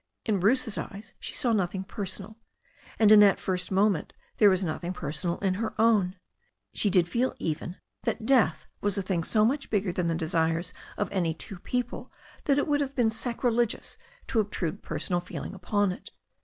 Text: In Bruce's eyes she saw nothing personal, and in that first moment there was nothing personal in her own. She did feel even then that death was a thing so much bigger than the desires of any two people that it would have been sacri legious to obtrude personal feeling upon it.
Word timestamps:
In 0.25 0.39
Bruce's 0.39 0.79
eyes 0.79 1.13
she 1.19 1.35
saw 1.35 1.53
nothing 1.53 1.83
personal, 1.83 2.39
and 2.97 3.11
in 3.11 3.19
that 3.19 3.39
first 3.39 3.69
moment 3.69 4.13
there 4.37 4.49
was 4.49 4.63
nothing 4.63 4.93
personal 4.93 5.37
in 5.41 5.53
her 5.61 5.79
own. 5.79 6.15
She 6.73 6.89
did 6.89 7.07
feel 7.07 7.35
even 7.37 7.73
then 7.73 7.81
that 8.17 8.25
death 8.25 8.65
was 8.81 8.97
a 8.97 9.03
thing 9.03 9.23
so 9.23 9.45
much 9.45 9.69
bigger 9.69 9.93
than 9.93 10.07
the 10.07 10.15
desires 10.15 10.73
of 10.97 11.11
any 11.11 11.35
two 11.35 11.59
people 11.59 12.11
that 12.45 12.57
it 12.57 12.65
would 12.65 12.81
have 12.81 12.95
been 12.95 13.11
sacri 13.11 13.51
legious 13.51 13.95
to 14.25 14.39
obtrude 14.39 14.81
personal 14.81 15.21
feeling 15.21 15.53
upon 15.53 15.91
it. 15.91 16.09